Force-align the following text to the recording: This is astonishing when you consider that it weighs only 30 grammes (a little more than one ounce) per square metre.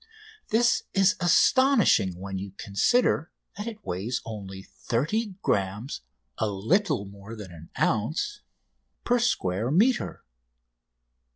This 0.49 0.81
is 0.95 1.15
astonishing 1.19 2.17
when 2.17 2.39
you 2.39 2.53
consider 2.57 3.29
that 3.55 3.67
it 3.67 3.85
weighs 3.85 4.19
only 4.25 4.63
30 4.63 5.35
grammes 5.43 6.01
(a 6.39 6.47
little 6.49 7.05
more 7.05 7.35
than 7.35 7.51
one 7.51 7.69
ounce) 7.79 8.41
per 9.03 9.19
square 9.19 9.69
metre. 9.69 10.25